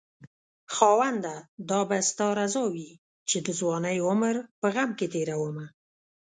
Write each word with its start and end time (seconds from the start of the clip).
خاونده 0.75 1.35
دا 1.69 1.79
به 1.89 1.97
ستا 2.09 2.27
رضاوي 2.41 2.91
چې 3.29 3.37
دځوانۍ 3.47 3.97
عمر 4.07 4.35
په 4.59 4.67
غم 4.73 4.89
کې 4.99 5.07
تيرومه 5.13 5.65